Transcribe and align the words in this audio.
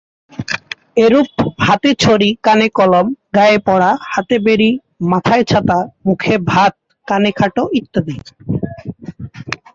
এরূপ- 0.97 1.51
হাতে-ছড়ি, 1.61 2.29
কানে-কলম, 2.43 3.05
গায়ে-পড়া, 3.35 3.91
হাতে-বেড়ি, 4.03 4.69
মাথায়-ছাতা, 5.11 5.77
মুখে-ভাত, 6.05 6.73
কানে-খাটো 7.07 7.63
ইত্যাদি। 7.73 8.15